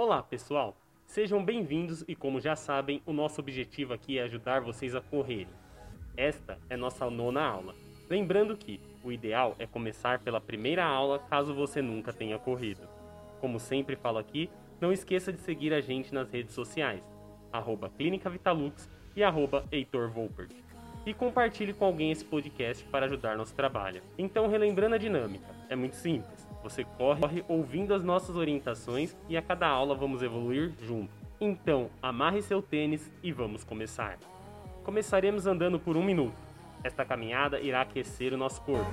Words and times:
Olá, 0.00 0.22
pessoal! 0.22 0.76
Sejam 1.04 1.44
bem-vindos 1.44 2.04
e, 2.06 2.14
como 2.14 2.40
já 2.40 2.54
sabem, 2.54 3.02
o 3.04 3.12
nosso 3.12 3.40
objetivo 3.40 3.92
aqui 3.92 4.16
é 4.16 4.22
ajudar 4.22 4.60
vocês 4.60 4.94
a 4.94 5.00
correrem. 5.00 5.48
Esta 6.16 6.56
é 6.70 6.76
nossa 6.76 7.10
nona 7.10 7.42
aula. 7.42 7.74
Lembrando 8.08 8.56
que 8.56 8.80
o 9.02 9.10
ideal 9.10 9.56
é 9.58 9.66
começar 9.66 10.20
pela 10.20 10.40
primeira 10.40 10.84
aula 10.84 11.18
caso 11.18 11.52
você 11.52 11.82
nunca 11.82 12.12
tenha 12.12 12.38
corrido. 12.38 12.88
Como 13.40 13.58
sempre 13.58 13.96
falo 13.96 14.18
aqui, 14.18 14.48
não 14.80 14.92
esqueça 14.92 15.32
de 15.32 15.40
seguir 15.40 15.74
a 15.74 15.80
gente 15.80 16.14
nas 16.14 16.30
redes 16.30 16.54
sociais, 16.54 17.02
arroba 17.52 17.90
Clínica 17.90 18.30
Vitalux 18.30 18.88
e 19.16 19.24
arroba 19.24 19.64
Heitor 19.72 20.10
Volpert. 20.10 20.54
E 21.04 21.12
compartilhe 21.12 21.72
com 21.72 21.86
alguém 21.86 22.12
esse 22.12 22.24
podcast 22.24 22.84
para 22.84 23.06
ajudar 23.06 23.36
nosso 23.36 23.52
trabalho. 23.56 24.00
Então, 24.16 24.46
relembrando 24.46 24.94
a 24.94 24.98
dinâmica, 24.98 25.52
é 25.68 25.74
muito 25.74 25.96
simples. 25.96 26.47
Você 26.68 26.84
corre 26.84 27.42
ouvindo 27.48 27.94
as 27.94 28.04
nossas 28.04 28.36
orientações 28.36 29.16
e 29.26 29.38
a 29.38 29.42
cada 29.42 29.66
aula 29.66 29.94
vamos 29.94 30.22
evoluir 30.22 30.74
junto. 30.82 31.10
Então, 31.40 31.88
amarre 32.02 32.42
seu 32.42 32.60
tênis 32.60 33.10
e 33.22 33.32
vamos 33.32 33.64
começar. 33.64 34.18
Começaremos 34.84 35.46
andando 35.46 35.80
por 35.80 35.96
um 35.96 36.04
minuto. 36.04 36.36
Esta 36.84 37.06
caminhada 37.06 37.58
irá 37.58 37.80
aquecer 37.80 38.34
o 38.34 38.36
nosso 38.36 38.60
corpo. 38.60 38.90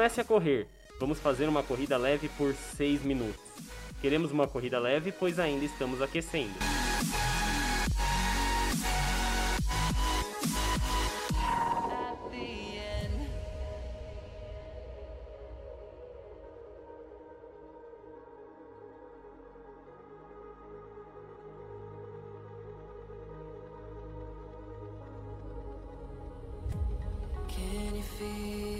Comece 0.00 0.22
a 0.22 0.24
correr. 0.24 0.66
Vamos 0.98 1.18
fazer 1.18 1.46
uma 1.46 1.62
corrida 1.62 1.98
leve 1.98 2.30
por 2.30 2.54
6 2.54 3.02
minutos. 3.02 3.38
Queremos 4.00 4.32
uma 4.32 4.48
corrida 4.48 4.78
leve, 4.78 5.12
pois 5.12 5.38
ainda 5.38 5.66
estamos 5.66 6.00
aquecendo. 6.00 6.54
Can 27.48 27.96
you 27.96 28.02
feel 28.02 28.79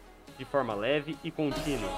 de 0.41 0.45
forma 0.45 0.73
leve 0.73 1.15
e 1.23 1.29
contínua. 1.29 1.91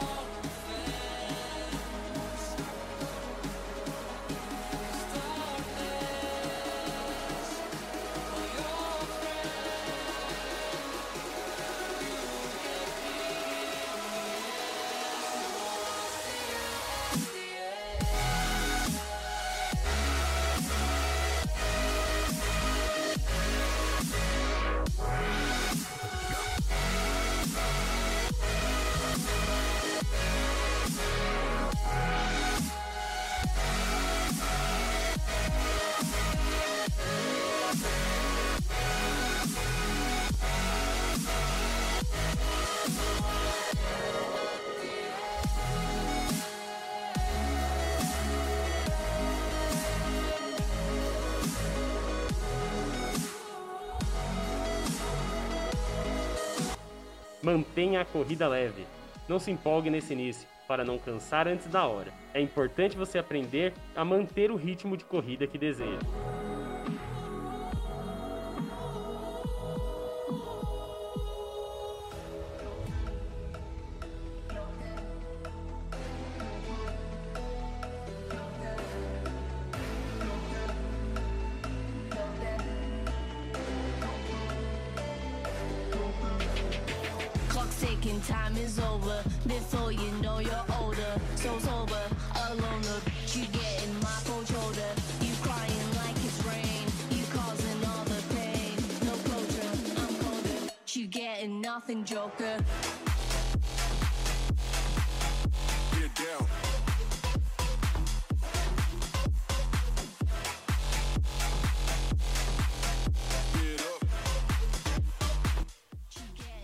Mantenha 57.44 58.00
a 58.00 58.06
corrida 58.06 58.48
leve. 58.48 58.86
Não 59.28 59.38
se 59.38 59.52
empolgue 59.52 59.90
nesse 59.90 60.14
início, 60.14 60.48
para 60.66 60.86
não 60.86 60.98
cansar 60.98 61.46
antes 61.46 61.68
da 61.68 61.86
hora. 61.86 62.10
É 62.34 62.40
importante 62.40 62.96
você 62.96 63.20
aprender 63.20 63.74
a 63.94 64.06
manter 64.06 64.50
o 64.50 64.56
ritmo 64.56 64.96
de 64.96 65.04
corrida 65.04 65.46
que 65.46 65.58
deseja. 65.58 66.00
Time 88.28 88.56
is 88.58 88.80
over. 88.80 89.24
Before 89.48 89.92
you 89.92 90.10
know 90.22 90.40
you're 90.40 90.66
older. 90.80 91.14
So 91.36 91.58
sober, 91.60 92.04
alone, 92.48 92.82
look, 92.84 93.04
you 93.34 93.46
getting 93.48 93.94
my 94.00 94.18
cold 94.26 94.48
shoulder. 94.48 94.90
You 95.22 95.34
crying 95.42 95.90
like 95.96 96.16
it's 96.24 96.40
rain. 96.46 96.86
You 97.12 97.24
causing 97.34 97.86
all 97.86 98.04
the 98.06 98.22
pain. 98.34 98.76
No 99.04 99.14
closure, 99.28 99.70
I'm 99.98 100.16
colder. 100.24 100.74
You 100.88 101.08
getting 101.08 101.62
nothing, 101.62 102.04
Joker. 102.06 102.58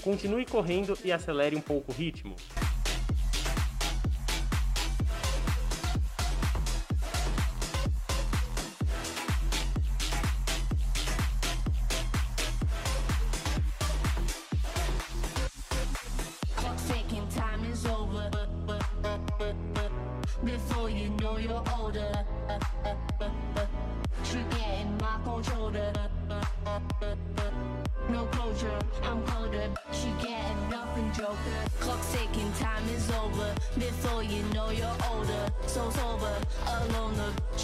Continue 0.09 0.43
correndo 0.43 0.97
e 1.03 1.11
acelere 1.11 1.55
um 1.55 1.61
pouco 1.61 1.91
o 1.91 1.95
ritmo. 1.95 2.35
closure. 28.31 28.79
I'm 29.03 29.23
colder, 29.25 29.69
You 30.03 30.11
getting 30.21 30.69
nothing, 30.69 31.11
joker. 31.13 31.59
Clock 31.79 32.01
ticking, 32.11 32.51
time 32.53 32.87
is 32.89 33.09
over. 33.11 33.53
Before 33.75 34.23
you 34.23 34.43
know 34.53 34.69
you're 34.69 34.97
older, 35.11 35.43
so 35.67 35.89
sober, 35.89 36.35
alone. 36.67 37.09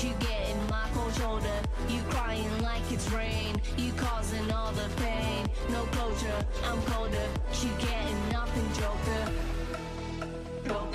You 0.06 0.13
getting 0.19 0.57
my 0.69 0.88
cold 0.94 1.13
shoulder. 1.15 1.57
You 1.89 2.00
crying 2.09 2.62
like 2.62 2.83
it's 2.91 3.09
rain. 3.12 3.59
You 3.75 3.91
causing 3.94 4.51
all 4.51 4.71
the 4.71 4.88
pain. 5.01 5.50
No 5.71 5.83
closure, 5.85 6.45
I'm 6.63 6.81
colder. 6.83 7.27
You 7.63 7.69
getting 7.79 8.29
nothing, 8.31 8.67
joker. 8.73 9.31
Joker. 10.67 10.94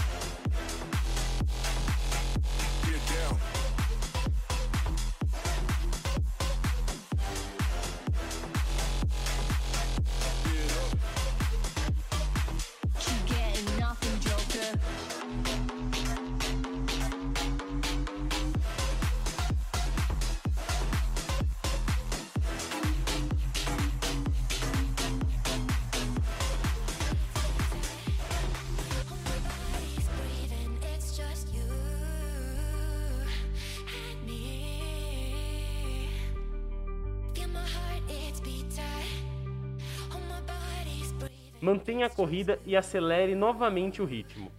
mantenha 41.61 42.07
a 42.07 42.09
corrida 42.09 42.59
e 42.65 42.75
acelere 42.75 43.35
novamente 43.35 44.01
o 44.01 44.05
ritmo. 44.05 44.51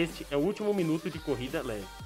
Este 0.00 0.26
é 0.30 0.36
o 0.36 0.40
último 0.40 0.72
minuto 0.72 1.10
de 1.10 1.18
corrida 1.18 1.60
leve. 1.60 1.99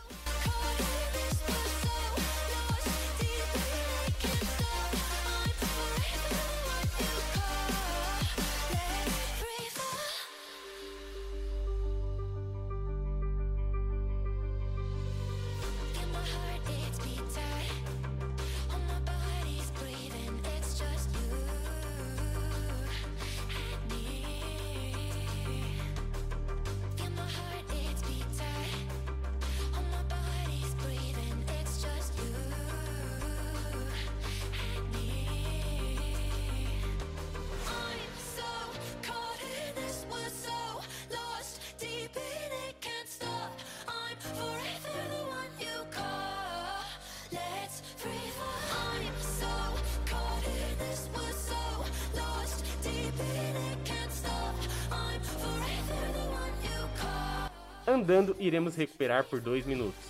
andando 57.95 58.37
iremos 58.39 58.77
recuperar 58.77 59.25
por 59.25 59.41
2 59.41 59.67
minutos. 59.67 60.04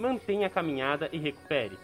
mantenha 0.00 0.46
a 0.46 0.50
caminhada 0.50 1.08
e 1.12 1.18
recupere. 1.18 1.78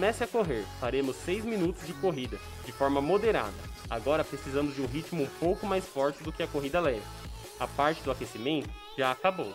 Comece 0.00 0.24
a 0.24 0.26
correr. 0.26 0.64
Faremos 0.80 1.14
6 1.26 1.44
minutos 1.44 1.86
de 1.86 1.92
corrida, 1.92 2.38
de 2.64 2.72
forma 2.72 3.02
moderada. 3.02 3.52
Agora 3.90 4.24
precisamos 4.24 4.74
de 4.74 4.80
um 4.80 4.86
ritmo 4.86 5.24
um 5.24 5.28
pouco 5.38 5.66
mais 5.66 5.84
forte 5.84 6.24
do 6.24 6.32
que 6.32 6.42
a 6.42 6.46
corrida 6.46 6.80
leve. 6.80 7.02
A 7.58 7.66
parte 7.66 8.02
do 8.02 8.10
aquecimento 8.10 8.70
já 8.96 9.10
acabou. 9.10 9.54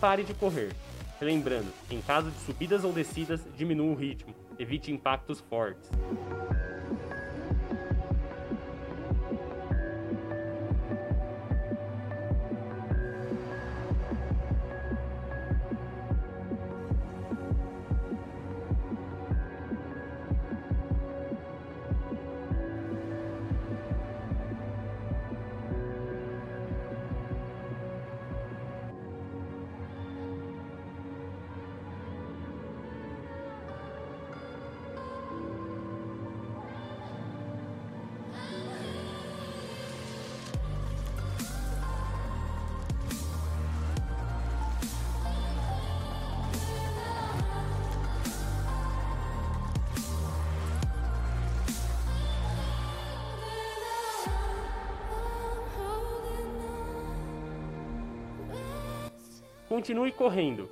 Pare 0.00 0.22
de 0.22 0.34
correr. 0.34 0.72
Lembrando, 1.20 1.72
em 1.90 2.00
caso 2.00 2.30
de 2.30 2.38
subidas 2.40 2.84
ou 2.84 2.92
descidas, 2.92 3.40
diminua 3.56 3.92
o 3.92 3.94
ritmo. 3.94 4.34
Evite 4.58 4.92
impactos 4.92 5.40
fortes. 5.40 5.90
Continue 59.76 60.10
correndo. 60.10 60.70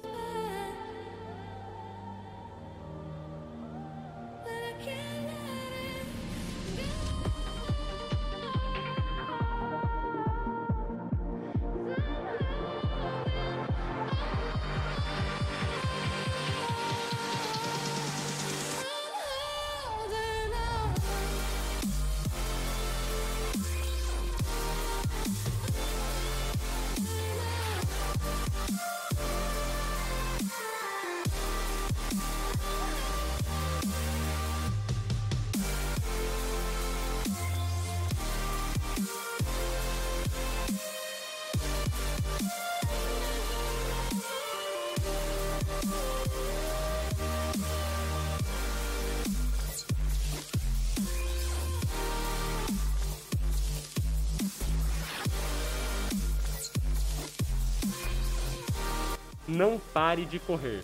Não 59.54 59.78
pare 59.78 60.24
de 60.24 60.40
correr. 60.40 60.82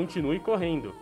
Continue 0.00 0.40
correndo. 0.40 0.94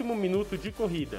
último 0.00 0.16
minuto 0.16 0.56
de 0.56 0.72
corrida. 0.72 1.18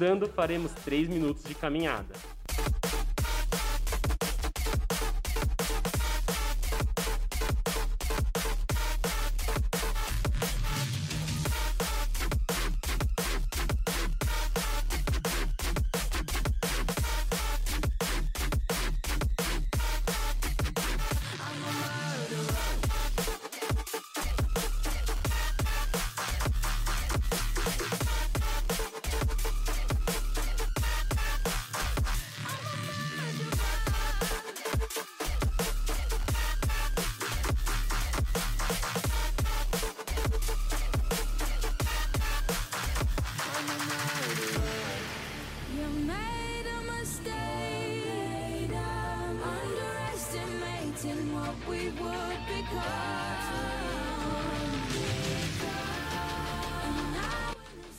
andando 0.00 0.26
faremos 0.28 0.72
3 0.84 1.08
minutos 1.08 1.44
de 1.44 1.54
caminhada. 1.54 2.14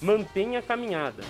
mantenha 0.02 0.60
a 0.60 0.62
caminhada. 0.62 1.24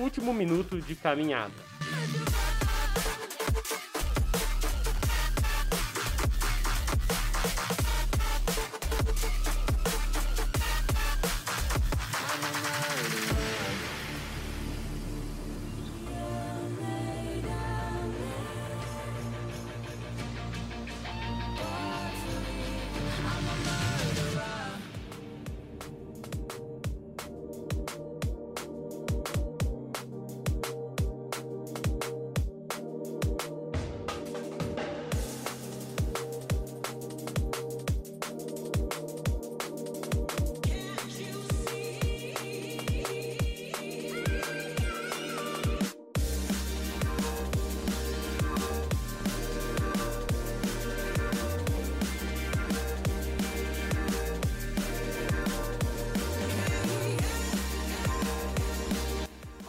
último 0.00 0.32
minuto 0.32 0.80
de 0.80 0.94
caminhada. 0.94 1.69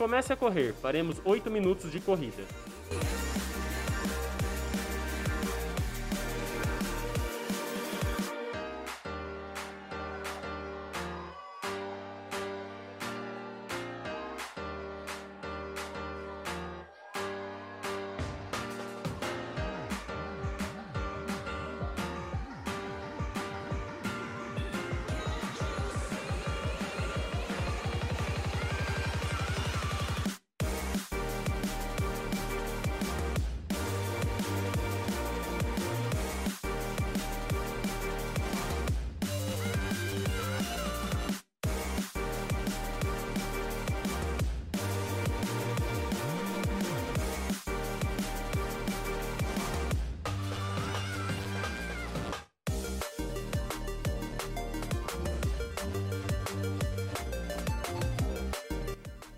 Comece 0.02 0.34
a 0.34 0.36
correr, 0.36 0.74
faremos 0.74 1.22
8 1.24 1.52
minutos 1.52 1.92
de 1.92 2.00
corrida. 2.02 2.44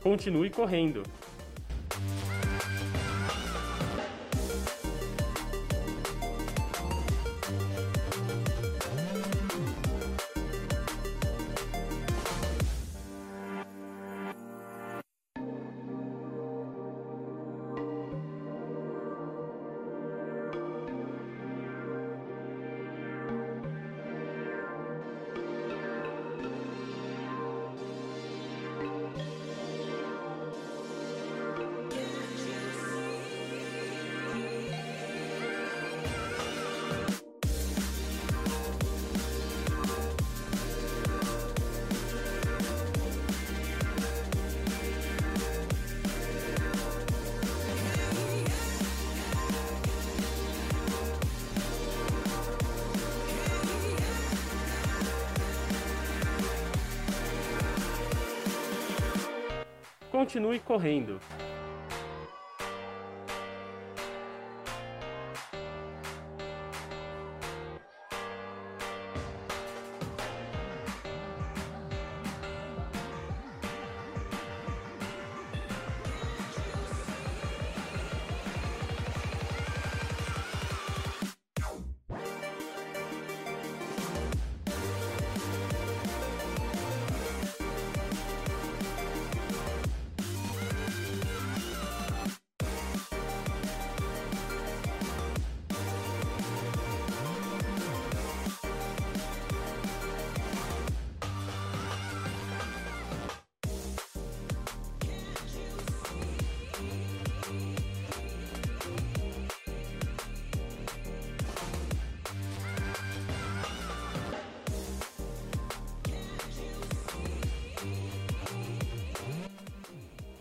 Continue 0.03 0.49
correndo. 0.49 1.01
Continue 60.23 60.57
correndo. 60.59 61.19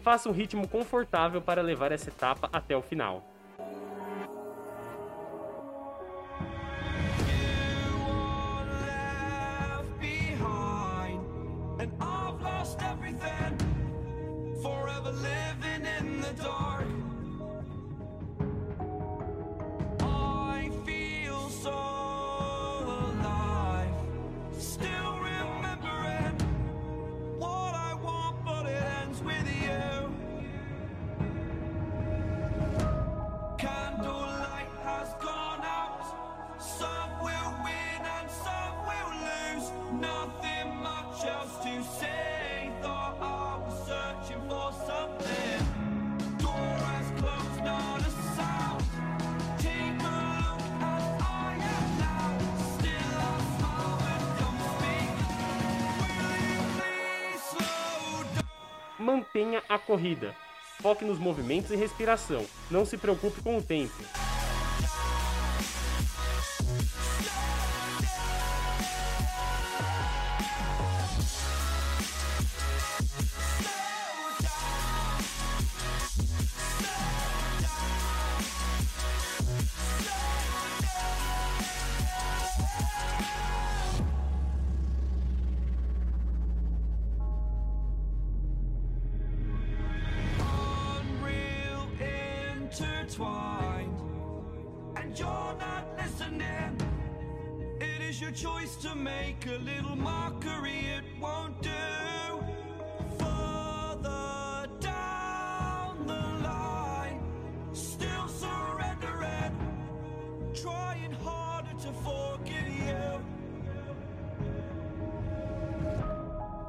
Faça 0.02 0.28
um 0.28 0.32
ritmo 0.32 0.66
confortável 0.66 1.40
para 1.40 1.62
levar 1.62 1.92
essa 1.92 2.08
etapa 2.08 2.50
até 2.52 2.76
o 2.76 2.82
final. 2.82 3.31
Mantenha 59.42 59.62
a 59.68 59.76
corrida. 59.76 60.36
Foque 60.80 61.04
nos 61.04 61.18
movimentos 61.18 61.72
e 61.72 61.76
respiração. 61.76 62.46
Não 62.70 62.84
se 62.84 62.96
preocupe 62.96 63.42
com 63.42 63.56
o 63.56 63.62
tempo. 63.62 63.92
Intertwined. 92.80 94.00
And 94.96 95.18
you're 95.18 95.26
not 95.26 95.86
listening. 95.98 96.80
It 97.80 98.00
is 98.00 98.20
your 98.20 98.30
choice 98.30 98.76
to 98.76 98.94
make 98.94 99.46
a 99.46 99.58
little 99.58 99.96
mockery. 99.96 100.86
It 100.96 101.04
won't 101.20 101.60
do. 101.62 101.70
Further 103.18 104.68
down 104.80 106.06
the 106.06 106.46
line 106.48 107.20
still 107.72 108.28
surrendering 108.28 109.52
trying 110.54 111.12
harder 111.24 111.74
to 111.80 111.92
forgive 112.04 112.68
you. 112.86 113.20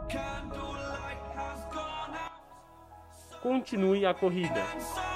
Candlelight 0.09 1.21
has 1.35 1.59
gone 1.73 2.15
out. 2.15 3.41
Continue 3.41 4.07
a 4.07 4.13
corrida. 4.13 5.12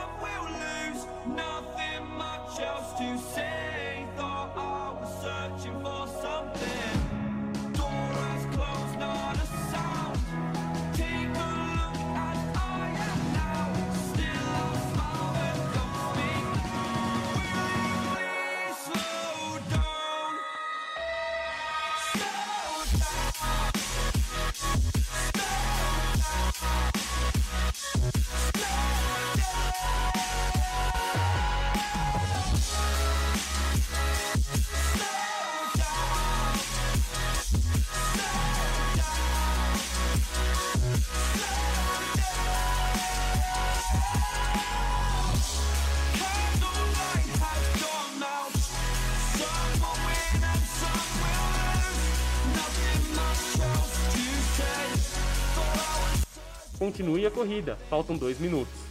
Continue 56.87 57.25
a 57.25 57.29
corrida, 57.29 57.77
faltam 57.89 58.17
dois 58.17 58.39
minutos. 58.39 58.86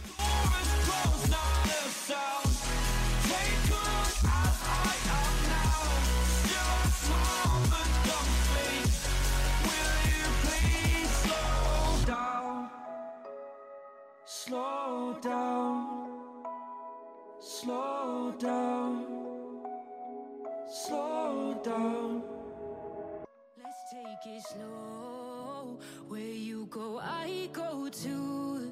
I 27.01 27.49
go 27.53 27.89
too. 27.89 28.71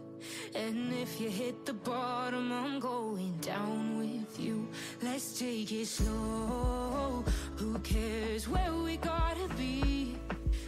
And 0.54 0.94
if 0.94 1.20
you 1.20 1.30
hit 1.30 1.66
the 1.66 1.74
bottom, 1.74 2.52
I'm 2.52 2.80
going 2.80 3.38
down 3.42 3.98
with 3.98 4.40
you. 4.40 4.68
Let's 5.02 5.38
take 5.38 5.72
it 5.72 5.88
slow. 5.88 7.24
Who 7.58 7.78
cares 7.80 8.48
where 8.48 8.74
we 8.74 8.98
gotta 8.98 9.48
be? 9.58 10.16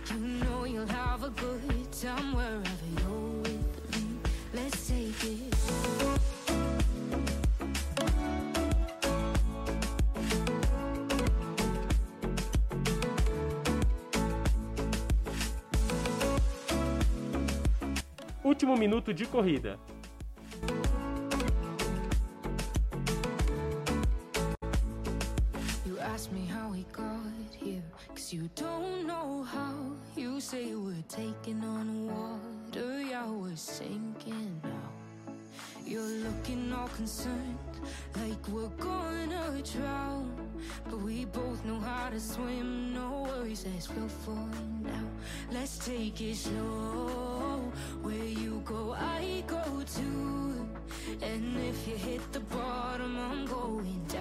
You 0.10 0.20
know 0.20 0.66
you'll 0.66 0.88
have 0.88 1.24
a 1.24 1.30
good 1.30 1.92
time 1.92 2.34
wherever 2.34 2.67
yeah, 30.56 30.76
we're 30.76 31.04
taking 31.08 31.64
on 31.64 32.08
water 32.08 33.02
you 33.02 33.46
are 33.46 33.56
sinking 33.56 34.60
now. 34.64 35.34
You're 35.86 36.02
looking 36.02 36.74
all 36.74 36.88
concerned, 36.90 37.58
like 38.16 38.48
we're 38.50 38.68
gonna 38.80 39.62
drown. 39.62 40.34
But 40.86 41.02
we 41.02 41.26
both 41.26 41.64
know 41.66 41.80
how 41.80 42.10
to 42.10 42.20
swim, 42.20 42.94
no 42.94 43.28
worries, 43.30 43.66
let's 43.72 43.86
flow 43.86 44.08
for 44.08 44.48
now. 44.84 45.08
Let's 45.52 45.78
take 45.78 46.20
it 46.22 46.36
slow. 46.36 47.37
Where 48.08 48.16
you 48.24 48.62
go, 48.64 48.96
I 48.98 49.44
go 49.48 49.84
too. 49.84 50.66
And 51.22 51.58
if 51.58 51.86
you 51.86 51.98
hit 51.98 52.22
the 52.32 52.40
bottom, 52.40 53.18
I'm 53.20 53.46
going 53.46 54.02
down 54.08 54.17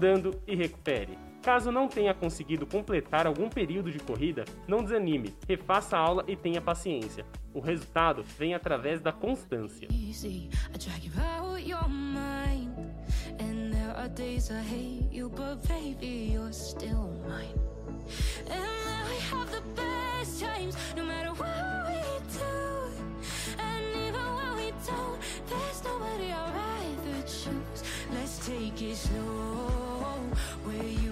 Andando 0.00 0.40
e 0.46 0.56
recupere. 0.56 1.18
Caso 1.42 1.70
não 1.70 1.86
tenha 1.86 2.14
conseguido 2.14 2.64
completar 2.66 3.26
algum 3.26 3.50
período 3.50 3.90
de 3.90 3.98
corrida, 3.98 4.46
não 4.66 4.82
desanime, 4.82 5.34
refaça 5.46 5.94
a 5.94 6.00
aula 6.00 6.24
e 6.26 6.34
tenha 6.34 6.58
paciência. 6.58 7.26
O 7.52 7.60
resultado 7.60 8.22
vem 8.22 8.54
através 8.54 9.02
da 9.02 9.12
constância. 9.12 9.88
take 28.50 28.82
it 28.82 28.96
slow. 28.96 29.79
Where 30.64 30.82
you 30.82 31.09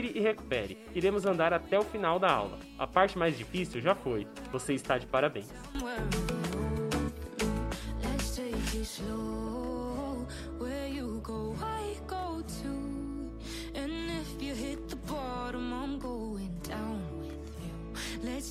Respire 0.00 0.12
e 0.14 0.20
recupere. 0.20 0.78
Iremos 0.94 1.26
andar 1.26 1.52
até 1.52 1.78
o 1.78 1.82
final 1.82 2.18
da 2.18 2.30
aula. 2.30 2.58
A 2.78 2.86
parte 2.86 3.18
mais 3.18 3.36
difícil 3.36 3.80
já 3.80 3.94
foi. 3.94 4.26
Você 4.50 4.74
está 4.74 4.96
de 4.96 5.06
parabéns. 5.06 5.48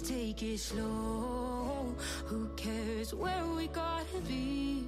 Take 0.07 0.53
it 0.53 0.59
slow. 0.59 1.93
Who 2.27 2.47
cares 2.55 3.13
where 3.13 3.45
we 3.55 3.67
gotta 3.67 4.21
be? 4.27 4.87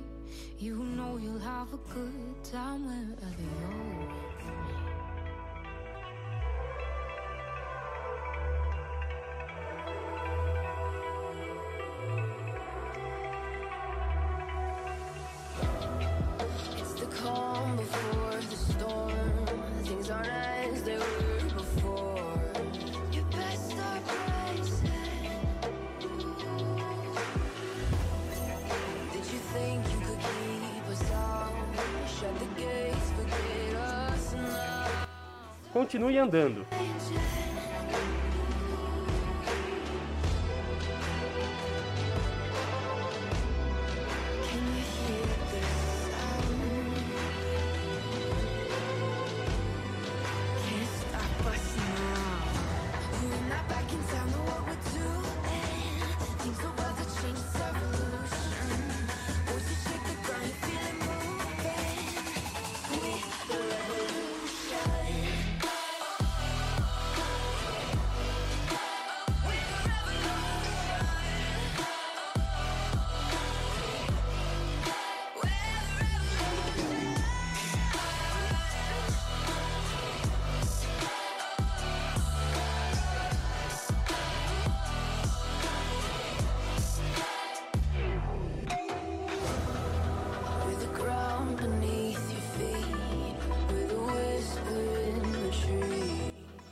You 0.57 0.75
know 0.77 1.17
you'll 1.17 1.39
have 1.39 1.73
a 1.73 1.77
good 1.93 2.43
time 2.43 2.85
wherever 2.85 3.70
Continue 35.81 36.19
andando. 36.19 36.63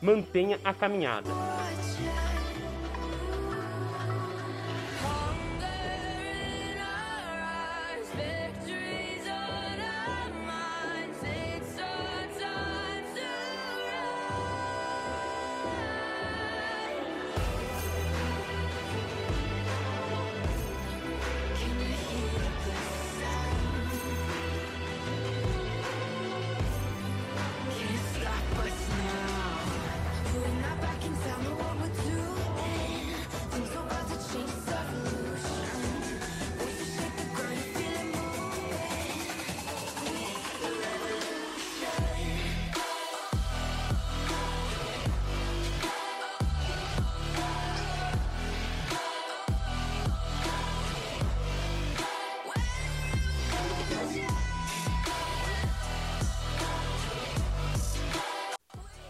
Mantenha 0.10 0.60
a 0.64 0.74
caminhada. 0.74 1.49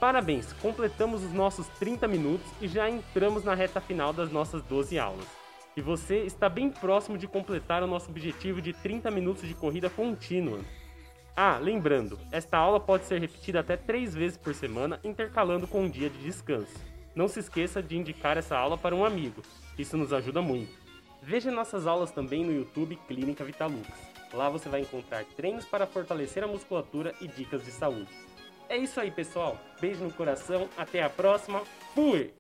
Parabéns, 0.10 0.52
completamos 0.54 1.24
os 1.24 1.32
nossos 1.32 1.68
30 1.78 2.08
minutos 2.08 2.48
e 2.60 2.68
já 2.68 2.90
entramos 2.90 3.44
na 3.44 3.54
reta 3.54 3.80
final 3.80 4.12
das 4.12 4.32
nossas 4.32 4.64
12 4.64 4.98
aulas. 4.98 5.28
E 5.78 5.84
você 5.84 6.22
está 6.22 6.50
bem 6.50 6.72
próximo 6.72 7.16
de 7.16 7.28
completar 7.28 7.84
o 7.84 7.88
nosso 7.88 8.10
objetivo 8.10 8.60
de 8.60 8.74
30 8.74 9.12
minutos 9.12 9.48
de 9.48 9.54
corrida 9.54 9.88
contínua. 9.88 10.62
Ah, 11.36 11.60
lembrando, 11.62 12.18
esta 12.32 12.58
aula 12.58 12.80
pode 12.80 13.06
ser 13.06 13.22
repetida 13.22 13.60
até 13.60 13.78
3 13.78 14.16
vezes 14.16 14.36
por 14.36 14.56
semana, 14.56 15.00
intercalando 15.04 15.68
com 15.68 15.82
um 15.82 15.90
dia 15.90 16.10
de 16.10 16.18
descanso. 16.24 16.74
Não 17.14 17.28
se 17.28 17.42
esqueça 17.42 17.80
de 17.80 17.96
indicar 17.96 18.36
essa 18.36 18.58
aula 18.58 18.80
para 18.80 18.96
um 18.96 19.06
amigo, 19.06 19.44
isso 19.78 19.96
nos 19.96 20.12
ajuda 20.12 20.42
muito. 20.42 20.74
Veja 21.22 21.52
nossas 21.52 21.86
aulas 21.86 22.10
também 22.10 22.44
no 22.44 22.52
YouTube 22.52 22.98
Clínica 23.08 23.44
Vitalux. 23.44 23.88
Lá 24.34 24.50
você 24.50 24.70
vai 24.70 24.82
encontrar 24.82 25.24
treinos 25.36 25.66
para 25.66 25.86
fortalecer 25.86 26.44
a 26.44 26.48
musculatura 26.48 27.14
e 27.22 27.28
dicas 27.28 27.64
de 27.64 27.70
saúde. 27.70 28.10
É 28.70 28.78
isso 28.78 29.00
aí, 29.00 29.10
pessoal. 29.10 29.60
Beijo 29.82 30.04
no 30.04 30.14
coração, 30.14 30.70
até 30.78 31.02
a 31.02 31.10
próxima. 31.10 31.64
Fui! 31.96 32.32